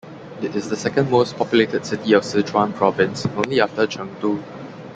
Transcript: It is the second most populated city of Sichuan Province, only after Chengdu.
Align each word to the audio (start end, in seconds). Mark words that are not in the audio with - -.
It 0.41 0.55
is 0.55 0.67
the 0.67 0.75
second 0.75 1.11
most 1.11 1.37
populated 1.37 1.85
city 1.85 2.13
of 2.13 2.23
Sichuan 2.23 2.73
Province, 2.73 3.27
only 3.37 3.61
after 3.61 3.85
Chengdu. 3.85 4.41